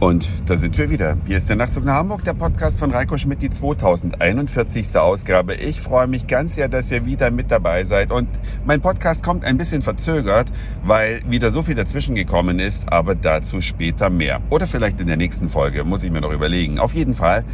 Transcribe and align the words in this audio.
Und 0.00 0.28
da 0.46 0.56
sind 0.56 0.78
wir 0.78 0.90
wieder. 0.90 1.16
Hier 1.26 1.38
ist 1.38 1.48
der 1.48 1.56
Nachtzug 1.56 1.84
nach 1.84 1.94
Hamburg, 1.94 2.22
der 2.22 2.34
Podcast 2.34 2.78
von 2.78 2.92
Reiko 2.92 3.16
Schmidt, 3.16 3.42
die 3.42 3.50
2041. 3.50 4.96
Ausgabe. 4.96 5.56
Ich 5.56 5.80
freue 5.80 6.06
mich 6.06 6.28
ganz 6.28 6.54
sehr, 6.54 6.68
dass 6.68 6.92
ihr 6.92 7.04
wieder 7.04 7.32
mit 7.32 7.50
dabei 7.50 7.84
seid. 7.84 8.12
Und 8.12 8.28
mein 8.64 8.80
Podcast 8.80 9.24
kommt 9.24 9.44
ein 9.44 9.58
bisschen 9.58 9.82
verzögert, 9.82 10.52
weil 10.84 11.20
wieder 11.28 11.50
so 11.50 11.64
viel 11.64 11.74
dazwischen 11.74 12.14
gekommen 12.14 12.60
ist, 12.60 12.92
aber 12.92 13.16
dazu 13.16 13.60
später 13.60 14.08
mehr. 14.08 14.40
Oder 14.50 14.68
vielleicht 14.68 15.00
in 15.00 15.08
der 15.08 15.16
nächsten 15.16 15.48
Folge, 15.48 15.82
muss 15.82 16.04
ich 16.04 16.12
mir 16.12 16.20
noch 16.20 16.32
überlegen. 16.32 16.78
Auf 16.78 16.94
jeden 16.94 17.14
Fall 17.14 17.44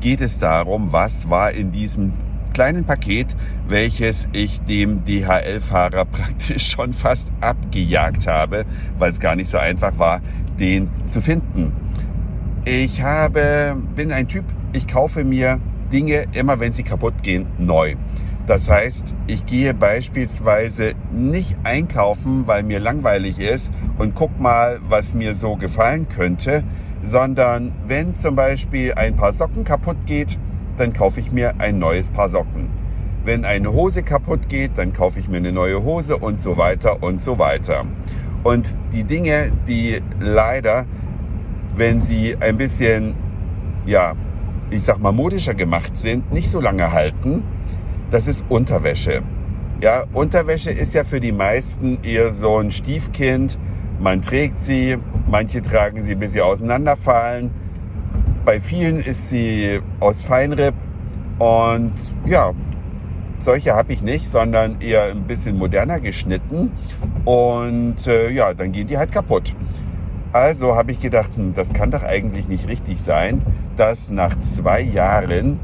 geht 0.00 0.20
es 0.20 0.38
darum, 0.38 0.92
was 0.92 1.30
war 1.30 1.52
in 1.52 1.70
diesem 1.70 2.12
kleinen 2.52 2.84
Paket, 2.84 3.26
welches 3.66 4.28
ich 4.32 4.60
dem 4.60 5.04
DHL-Fahrer 5.04 6.04
praktisch 6.12 6.70
schon 6.70 6.92
fast 6.92 7.28
abgejagt 7.40 8.26
habe, 8.26 8.66
weil 8.98 9.10
es 9.10 9.20
gar 9.20 9.36
nicht 9.36 9.50
so 9.50 9.58
einfach 9.58 9.98
war, 9.98 10.20
den 10.58 10.88
zu 11.06 11.20
finden. 11.20 11.72
Ich 12.64 13.02
habe, 13.02 13.76
bin 13.94 14.10
ein 14.10 14.28
Typ, 14.28 14.44
ich 14.72 14.86
kaufe 14.86 15.24
mir 15.24 15.60
Dinge 15.92 16.24
immer, 16.32 16.60
wenn 16.60 16.72
sie 16.72 16.82
kaputt 16.82 17.22
gehen, 17.22 17.46
neu. 17.58 17.94
Das 18.46 18.68
heißt, 18.68 19.04
ich 19.26 19.46
gehe 19.46 19.72
beispielsweise 19.72 20.92
nicht 21.12 21.56
einkaufen, 21.64 22.46
weil 22.46 22.62
mir 22.62 22.78
langweilig 22.78 23.38
ist 23.38 23.72
und 23.96 24.14
guck 24.14 24.38
mal, 24.38 24.80
was 24.86 25.14
mir 25.14 25.34
so 25.34 25.56
gefallen 25.56 26.08
könnte, 26.08 26.62
sondern 27.02 27.72
wenn 27.86 28.14
zum 28.14 28.36
Beispiel 28.36 28.94
ein 28.94 29.16
paar 29.16 29.32
Socken 29.32 29.64
kaputt 29.64 29.96
geht, 30.06 30.38
dann 30.76 30.92
kaufe 30.92 31.20
ich 31.20 31.32
mir 31.32 31.54
ein 31.58 31.78
neues 31.78 32.10
Paar 32.10 32.28
Socken. 32.28 32.68
Wenn 33.24 33.46
eine 33.46 33.72
Hose 33.72 34.02
kaputt 34.02 34.48
geht, 34.50 34.72
dann 34.76 34.92
kaufe 34.92 35.20
ich 35.20 35.28
mir 35.28 35.38
eine 35.38 35.52
neue 35.52 35.82
Hose 35.82 36.18
und 36.18 36.42
so 36.42 36.58
weiter 36.58 37.02
und 37.02 37.22
so 37.22 37.38
weiter. 37.38 37.86
Und 38.44 38.76
die 38.92 39.04
Dinge, 39.04 39.50
die 39.66 40.00
leider 40.20 40.86
wenn 41.76 42.00
sie 42.00 42.36
ein 42.38 42.56
bisschen, 42.56 43.14
ja, 43.86 44.14
ich 44.70 44.82
sag 44.82 44.98
mal 45.00 45.12
modischer 45.12 45.54
gemacht 45.54 45.98
sind, 45.98 46.32
nicht 46.32 46.50
so 46.50 46.60
lange 46.60 46.92
halten, 46.92 47.42
das 48.10 48.28
ist 48.28 48.44
Unterwäsche. 48.48 49.22
Ja, 49.80 50.04
Unterwäsche 50.12 50.70
ist 50.70 50.94
ja 50.94 51.04
für 51.04 51.20
die 51.20 51.32
meisten 51.32 51.98
eher 52.02 52.32
so 52.32 52.58
ein 52.58 52.70
Stiefkind. 52.70 53.58
Man 53.98 54.22
trägt 54.22 54.60
sie, 54.60 54.96
manche 55.28 55.62
tragen 55.62 56.00
sie, 56.00 56.14
bis 56.14 56.32
sie 56.32 56.40
auseinanderfallen. 56.40 57.50
Bei 58.44 58.60
vielen 58.60 58.98
ist 58.98 59.28
sie 59.28 59.80
aus 60.00 60.22
Feinripp 60.22 60.74
und 61.38 61.92
ja, 62.26 62.52
solche 63.38 63.74
habe 63.74 63.92
ich 63.92 64.02
nicht, 64.02 64.26
sondern 64.26 64.80
eher 64.80 65.04
ein 65.04 65.24
bisschen 65.24 65.56
moderner 65.56 66.00
geschnitten 66.00 66.72
und 67.24 68.06
äh, 68.06 68.30
ja, 68.30 68.54
dann 68.54 68.72
gehen 68.72 68.86
die 68.86 68.98
halt 68.98 69.12
kaputt. 69.12 69.54
Also 70.32 70.74
habe 70.74 70.92
ich 70.92 70.98
gedacht, 70.98 71.36
hm, 71.36 71.54
das 71.54 71.72
kann 71.72 71.90
doch 71.90 72.02
eigentlich 72.02 72.48
nicht 72.48 72.68
richtig 72.68 73.00
sein, 73.00 73.42
dass 73.76 74.10
nach 74.10 74.38
zwei 74.40 74.80
Jahren 74.80 75.60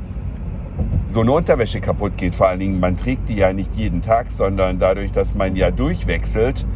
so 1.07 1.23
eine 1.23 1.33
Unterwäsche 1.33 1.81
kaputt 1.81 2.17
geht. 2.17 2.35
Vor 2.35 2.48
allen 2.48 2.61
Dingen, 2.61 2.81
man 2.81 2.97
trägt 2.97 3.29
die 3.29 3.35
ja 3.35 3.53
nicht 3.53 3.75
jeden 3.75 4.01
Tag, 4.01 4.31
sondern 4.31 4.79
dadurch, 4.79 5.11
dass 5.11 5.35
man 5.35 5.57
ja 5.57 5.71
durchwechselt, 5.71 6.67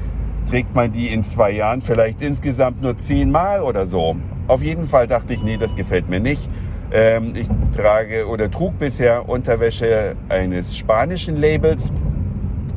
trägt 0.51 0.75
man 0.75 0.93
die 0.93 1.09
in 1.09 1.25
zwei 1.25 1.53
Jahren 1.53 1.81
vielleicht 1.81 2.21
insgesamt 2.21 2.83
nur 2.83 2.99
zehnmal 2.99 3.63
oder 3.63 3.87
so. 3.87 4.17
Auf 4.49 4.63
jeden 4.63 4.85
Fall 4.85 5.07
dachte 5.07 5.33
ich, 5.33 5.43
nee, 5.43 5.57
das 5.57 5.75
gefällt 5.75 6.09
mir 6.09 6.21
nicht. 6.21 6.51
Ähm, 6.95 7.33
ich 7.35 7.49
trage 7.77 8.29
oder 8.29 8.49
trug 8.49 8.79
bisher 8.79 9.29
Unterwäsche 9.29 10.15
eines 10.29 10.77
spanischen 10.77 11.37
Labels 11.37 11.93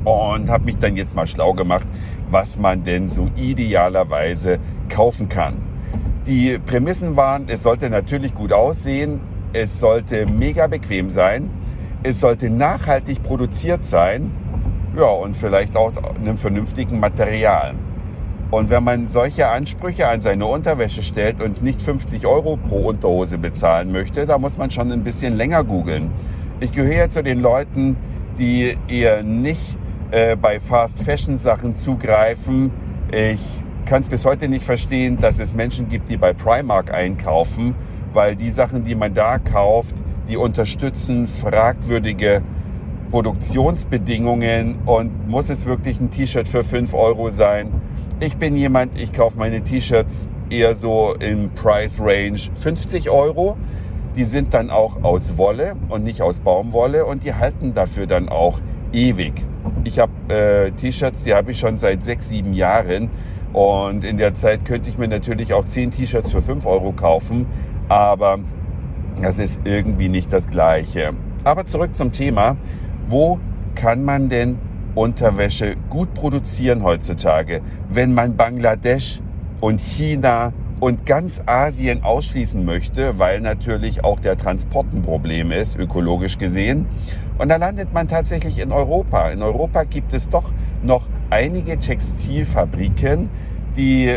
und 0.05 0.49
habe 0.49 0.65
mich 0.65 0.79
dann 0.79 0.97
jetzt 0.97 1.15
mal 1.15 1.27
schlau 1.27 1.53
gemacht, 1.53 1.85
was 2.31 2.57
man 2.57 2.83
denn 2.83 3.09
so 3.09 3.29
idealerweise 3.35 4.57
kaufen 4.89 5.29
kann. 5.29 5.57
Die 6.25 6.57
Prämissen 6.57 7.15
waren, 7.15 7.45
es 7.47 7.61
sollte 7.61 7.91
natürlich 7.91 8.33
gut 8.33 8.51
aussehen, 8.51 9.21
es 9.53 9.79
sollte 9.79 10.25
mega 10.25 10.65
bequem 10.65 11.11
sein, 11.11 11.51
es 12.01 12.19
sollte 12.19 12.49
nachhaltig 12.49 13.21
produziert 13.21 13.85
sein, 13.85 14.31
ja, 14.97 15.05
und 15.05 15.37
vielleicht 15.37 15.77
aus 15.77 15.97
einem 15.97 16.39
vernünftigen 16.39 16.99
Material. 16.99 17.75
Und 18.49 18.69
wenn 18.69 18.83
man 18.83 19.07
solche 19.09 19.49
Ansprüche 19.49 20.07
an 20.07 20.21
seine 20.21 20.45
Unterwäsche 20.45 21.03
stellt 21.03 21.41
und 21.41 21.61
nicht 21.61 21.81
50 21.81 22.25
Euro 22.25 22.55
pro 22.55 22.87
Unterhose 22.87 23.37
bezahlen 23.37 23.91
möchte, 23.91 24.25
da 24.25 24.37
muss 24.37 24.57
man 24.57 24.71
schon 24.71 24.91
ein 24.91 25.03
bisschen 25.03 25.35
länger 25.35 25.65
googeln. 25.65 26.11
Ich 26.61 26.71
gehöre 26.71 27.09
zu 27.09 27.21
den 27.21 27.39
Leuten, 27.41 27.97
die 28.39 28.77
eher 28.87 29.21
nicht 29.21 29.77
äh, 30.11 30.37
bei 30.37 30.59
Fast 30.61 31.03
Fashion 31.03 31.37
Sachen 31.37 31.75
zugreifen. 31.75 32.71
Ich 33.11 33.41
kann 33.85 34.01
es 34.01 34.07
bis 34.07 34.23
heute 34.23 34.47
nicht 34.47 34.63
verstehen, 34.63 35.17
dass 35.19 35.39
es 35.39 35.53
Menschen 35.53 35.89
gibt, 35.89 36.09
die 36.09 36.17
bei 36.17 36.31
Primark 36.31 36.93
einkaufen, 36.93 37.75
weil 38.13 38.37
die 38.37 38.49
Sachen, 38.49 38.83
die 38.83 38.95
man 38.95 39.13
da 39.13 39.39
kauft, 39.39 39.95
die 40.29 40.37
unterstützen 40.37 41.27
fragwürdige 41.27 42.41
Produktionsbedingungen 43.11 44.77
und 44.85 45.27
muss 45.27 45.49
es 45.49 45.65
wirklich 45.65 45.99
ein 45.99 46.09
T-Shirt 46.09 46.47
für 46.47 46.63
5 46.63 46.93
Euro 46.93 47.29
sein? 47.29 47.71
Ich 48.19 48.37
bin 48.37 48.55
jemand, 48.55 48.99
ich 48.99 49.13
kaufe 49.13 49.37
meine 49.37 49.61
T-Shirts 49.61 50.29
eher 50.49 50.75
so 50.75 51.15
im 51.19 51.49
Price 51.51 51.99
Range 51.99 52.39
50 52.55 53.09
Euro. 53.09 53.57
Die 54.15 54.25
sind 54.25 54.53
dann 54.53 54.69
auch 54.69 55.03
aus 55.03 55.37
Wolle 55.37 55.75
und 55.89 56.03
nicht 56.03 56.21
aus 56.21 56.39
Baumwolle 56.39 57.05
und 57.05 57.23
die 57.23 57.33
halten 57.33 57.73
dafür 57.73 58.07
dann 58.07 58.29
auch 58.29 58.59
ewig. 58.91 59.33
Ich 59.83 59.99
habe 59.99 60.11
äh, 60.33 60.71
T-Shirts, 60.71 61.23
die 61.23 61.33
habe 61.33 61.51
ich 61.51 61.59
schon 61.59 61.77
seit 61.77 62.03
sechs, 62.03 62.29
sieben 62.29 62.53
Jahren 62.53 63.09
und 63.53 64.03
in 64.03 64.17
der 64.17 64.33
Zeit 64.33 64.65
könnte 64.65 64.89
ich 64.89 64.97
mir 64.97 65.07
natürlich 65.07 65.53
auch 65.53 65.65
10 65.65 65.91
T-Shirts 65.91 66.31
für 66.31 66.41
5 66.41 66.65
Euro 66.65 66.91
kaufen, 66.91 67.45
aber 67.89 68.39
das 69.21 69.39
ist 69.39 69.61
irgendwie 69.63 70.09
nicht 70.09 70.31
das 70.31 70.47
Gleiche. 70.47 71.13
Aber 71.43 71.65
zurück 71.65 71.95
zum 71.95 72.11
Thema. 72.11 72.57
Wo 73.07 73.39
kann 73.75 74.03
man 74.03 74.27
denn 74.27 74.57
Unterwäsche 74.93 75.75
gut 75.89 76.13
produzieren 76.13 76.83
heutzutage, 76.83 77.61
wenn 77.89 78.13
man 78.13 78.35
Bangladesch 78.35 79.21
und 79.61 79.79
China 79.79 80.51
und 80.79 81.05
ganz 81.05 81.41
Asien 81.45 82.03
ausschließen 82.03 82.65
möchte, 82.65 83.17
weil 83.17 83.39
natürlich 83.39 84.03
auch 84.03 84.19
der 84.19 84.37
Transport 84.37 84.87
ein 84.93 85.03
Problem 85.03 85.51
ist, 85.51 85.77
ökologisch 85.77 86.37
gesehen. 86.37 86.85
Und 87.37 87.49
da 87.49 87.55
landet 87.55 87.93
man 87.93 88.07
tatsächlich 88.07 88.59
in 88.59 88.71
Europa. 88.71 89.29
In 89.29 89.41
Europa 89.41 89.83
gibt 89.83 90.13
es 90.13 90.29
doch 90.29 90.51
noch 90.83 91.07
einige 91.29 91.77
Textilfabriken, 91.77 93.29
die 93.75 94.11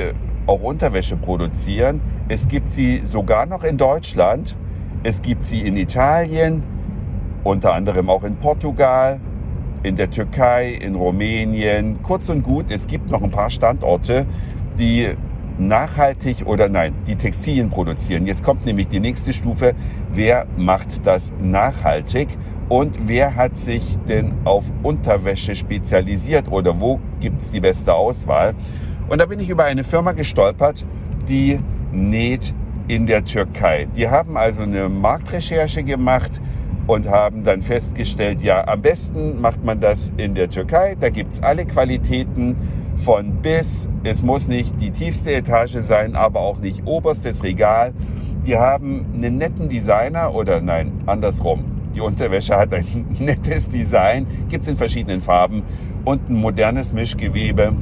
auch 0.46 0.62
Unterwäsche 0.62 1.16
produzieren. 1.16 2.00
Es 2.28 2.48
gibt 2.48 2.72
sie 2.72 3.02
sogar 3.04 3.46
noch 3.46 3.62
in 3.62 3.78
Deutschland. 3.78 4.56
Es 5.02 5.22
gibt 5.22 5.46
sie 5.46 5.60
in 5.60 5.76
Italien, 5.76 6.62
unter 7.44 7.74
anderem 7.74 8.10
auch 8.10 8.24
in 8.24 8.36
Portugal, 8.36 9.20
in 9.82 9.96
der 9.96 10.10
Türkei, 10.10 10.72
in 10.72 10.94
Rumänien. 10.94 12.02
Kurz 12.02 12.28
und 12.28 12.42
gut, 12.42 12.70
es 12.70 12.86
gibt 12.86 13.10
noch 13.10 13.22
ein 13.22 13.30
paar 13.30 13.50
Standorte, 13.50 14.26
die 14.78 15.08
nachhaltig 15.58 16.46
oder 16.46 16.68
nein, 16.68 16.94
die 17.06 17.16
Textilien 17.16 17.70
produzieren. 17.70 18.26
Jetzt 18.26 18.44
kommt 18.44 18.66
nämlich 18.66 18.88
die 18.88 19.00
nächste 19.00 19.32
Stufe. 19.32 19.74
Wer 20.12 20.46
macht 20.56 21.06
das 21.06 21.32
nachhaltig? 21.40 22.28
Und 22.68 22.96
wer 23.08 23.34
hat 23.34 23.58
sich 23.58 23.98
denn 24.08 24.32
auf 24.44 24.72
Unterwäsche 24.82 25.56
spezialisiert 25.56 26.50
oder 26.50 26.80
wo 26.80 27.00
gibt 27.20 27.42
es 27.42 27.50
die 27.50 27.60
beste 27.60 27.92
Auswahl? 27.94 28.54
Und 29.08 29.20
da 29.20 29.26
bin 29.26 29.40
ich 29.40 29.50
über 29.50 29.64
eine 29.64 29.82
Firma 29.82 30.12
gestolpert, 30.12 30.86
die 31.28 31.58
näht 31.90 32.54
in 32.86 33.06
der 33.06 33.24
Türkei. 33.24 33.88
Die 33.96 34.08
haben 34.08 34.36
also 34.36 34.62
eine 34.62 34.88
Marktrecherche 34.88 35.82
gemacht 35.82 36.40
und 36.90 37.08
haben 37.08 37.44
dann 37.44 37.62
festgestellt, 37.62 38.42
ja, 38.42 38.66
am 38.66 38.82
besten 38.82 39.40
macht 39.40 39.64
man 39.64 39.78
das 39.78 40.12
in 40.16 40.34
der 40.34 40.50
Türkei. 40.50 40.96
Da 40.98 41.08
gibt 41.08 41.34
es 41.34 41.42
alle 41.42 41.64
Qualitäten 41.64 42.56
von 42.96 43.34
bis. 43.42 43.88
Es 44.02 44.22
muss 44.22 44.48
nicht 44.48 44.80
die 44.80 44.90
tiefste 44.90 45.32
Etage 45.32 45.76
sein, 45.76 46.16
aber 46.16 46.40
auch 46.40 46.58
nicht 46.58 46.82
oberstes 46.86 47.44
Regal. 47.44 47.94
Die 48.44 48.56
haben 48.56 49.06
einen 49.14 49.38
netten 49.38 49.68
Designer 49.68 50.34
oder 50.34 50.60
nein, 50.60 50.90
andersrum. 51.06 51.64
Die 51.94 52.00
Unterwäsche 52.00 52.56
hat 52.56 52.74
ein 52.74 53.06
nettes 53.20 53.68
Design, 53.68 54.26
gibt 54.48 54.62
es 54.62 54.68
in 54.68 54.76
verschiedenen 54.76 55.20
Farben 55.20 55.62
und 56.04 56.28
ein 56.28 56.34
modernes 56.34 56.92
Mischgewebe, 56.92 57.72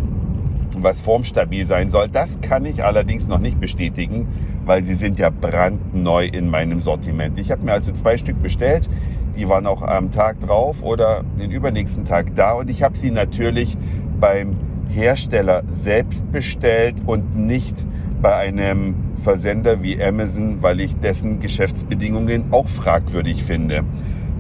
was 0.78 1.00
formstabil 1.00 1.66
sein 1.66 1.90
soll. 1.90 2.08
Das 2.08 2.40
kann 2.40 2.64
ich 2.64 2.84
allerdings 2.84 3.26
noch 3.26 3.38
nicht 3.38 3.60
bestätigen, 3.60 4.28
weil 4.64 4.82
sie 4.82 4.94
sind 4.94 5.18
ja 5.18 5.30
brandneu 5.30 6.26
in 6.26 6.48
meinem 6.50 6.80
Sortiment. 6.80 7.38
Ich 7.38 7.50
habe 7.50 7.64
mir 7.64 7.72
also 7.72 7.92
zwei 7.92 8.18
Stück 8.18 8.42
bestellt. 8.42 8.88
Die 9.36 9.48
waren 9.48 9.66
auch 9.66 9.82
am 9.82 10.10
Tag 10.10 10.40
drauf 10.40 10.82
oder 10.82 11.22
den 11.38 11.50
übernächsten 11.50 12.04
Tag 12.04 12.34
da 12.34 12.52
und 12.52 12.70
ich 12.70 12.82
habe 12.82 12.96
sie 12.96 13.10
natürlich 13.10 13.76
beim 14.20 14.56
Hersteller 14.88 15.62
selbst 15.68 16.30
bestellt 16.32 16.96
und 17.06 17.36
nicht 17.36 17.86
bei 18.20 18.34
einem 18.34 18.96
Versender 19.16 19.82
wie 19.82 20.02
Amazon, 20.02 20.62
weil 20.62 20.80
ich 20.80 20.96
dessen 20.96 21.38
Geschäftsbedingungen 21.40 22.46
auch 22.50 22.68
fragwürdig 22.68 23.44
finde. 23.44 23.84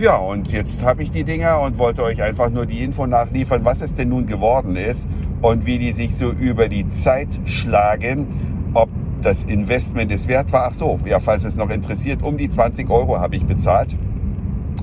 Ja, 0.00 0.16
und 0.16 0.50
jetzt 0.52 0.84
habe 0.84 1.02
ich 1.02 1.10
die 1.10 1.24
Dinger 1.24 1.60
und 1.60 1.78
wollte 1.78 2.04
euch 2.04 2.22
einfach 2.22 2.50
nur 2.50 2.66
die 2.66 2.82
Info 2.82 3.06
nachliefern, 3.06 3.64
was 3.64 3.80
es 3.80 3.94
denn 3.94 4.10
nun 4.10 4.26
geworden 4.26 4.76
ist 4.76 5.08
und 5.42 5.66
wie 5.66 5.78
die 5.78 5.92
sich 5.92 6.14
so 6.14 6.30
über 6.30 6.68
die 6.68 6.90
Zeit 6.90 7.28
schlagen, 7.44 8.26
ob 8.74 8.88
das 9.22 9.44
Investment 9.44 10.12
es 10.12 10.28
wert 10.28 10.52
war. 10.52 10.66
Ach 10.68 10.74
so, 10.74 10.98
ja, 11.04 11.20
falls 11.20 11.44
es 11.44 11.56
noch 11.56 11.70
interessiert, 11.70 12.22
um 12.22 12.36
die 12.36 12.48
20 12.48 12.88
Euro 12.90 13.18
habe 13.20 13.36
ich 13.36 13.44
bezahlt 13.44 13.96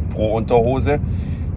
pro 0.09 0.33
Unterhose. 0.33 0.99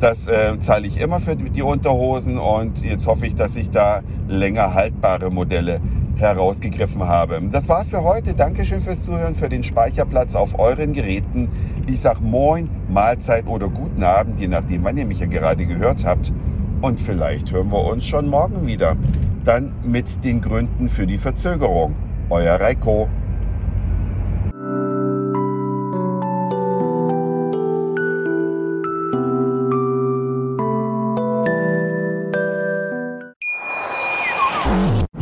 Das 0.00 0.28
äh, 0.28 0.58
zahle 0.60 0.86
ich 0.86 1.00
immer 1.00 1.18
für 1.18 1.34
die 1.34 1.62
Unterhosen 1.62 2.38
und 2.38 2.84
jetzt 2.84 3.06
hoffe 3.06 3.26
ich, 3.26 3.34
dass 3.34 3.56
ich 3.56 3.70
da 3.70 4.02
länger 4.28 4.74
haltbare 4.74 5.30
Modelle 5.30 5.80
herausgegriffen 6.16 7.06
habe. 7.06 7.40
Das 7.50 7.68
war's 7.68 7.90
für 7.90 8.02
heute. 8.02 8.34
Dankeschön 8.34 8.80
fürs 8.80 9.02
Zuhören, 9.02 9.34
für 9.34 9.48
den 9.48 9.62
Speicherplatz 9.62 10.34
auf 10.34 10.58
euren 10.58 10.92
Geräten. 10.92 11.48
Ich 11.86 12.00
sag 12.00 12.20
Moin, 12.20 12.68
Mahlzeit 12.88 13.46
oder 13.46 13.68
guten 13.68 14.02
Abend, 14.02 14.38
je 14.38 14.48
nachdem, 14.48 14.84
wann 14.84 14.96
ihr 14.96 15.06
mich 15.06 15.20
ja 15.20 15.26
gerade 15.26 15.66
gehört 15.66 16.04
habt. 16.04 16.32
Und 16.80 17.00
vielleicht 17.00 17.50
hören 17.50 17.72
wir 17.72 17.84
uns 17.84 18.06
schon 18.06 18.28
morgen 18.28 18.66
wieder. 18.66 18.96
Dann 19.44 19.72
mit 19.82 20.24
den 20.24 20.40
Gründen 20.40 20.88
für 20.88 21.06
die 21.06 21.18
Verzögerung. 21.18 21.96
Euer 22.30 22.60
Reiko. 22.60 23.08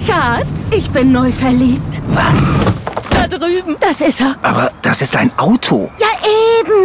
Schatz, 0.04 0.70
ich 0.72 0.90
bin 0.90 1.12
neu 1.12 1.32
verliebt. 1.32 2.02
Was? 2.08 2.54
Da 3.10 3.26
drüben. 3.26 3.76
Das 3.80 4.00
ist 4.02 4.20
er. 4.20 4.36
Aber 4.42 4.70
das 4.82 5.00
ist 5.00 5.16
ein 5.16 5.30
Auto. 5.38 5.90
Ja, 5.98 6.06